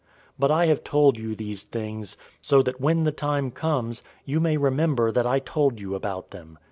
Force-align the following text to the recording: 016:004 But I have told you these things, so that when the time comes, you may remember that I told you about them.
016:004 0.01 0.07
But 0.39 0.49
I 0.51 0.65
have 0.65 0.83
told 0.83 1.17
you 1.19 1.35
these 1.35 1.61
things, 1.61 2.17
so 2.41 2.63
that 2.63 2.81
when 2.81 3.03
the 3.03 3.11
time 3.11 3.51
comes, 3.51 4.01
you 4.25 4.39
may 4.39 4.57
remember 4.57 5.11
that 5.11 5.27
I 5.27 5.37
told 5.37 5.79
you 5.79 5.93
about 5.93 6.31
them. 6.31 6.57